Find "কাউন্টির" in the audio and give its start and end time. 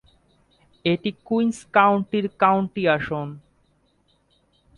1.75-2.25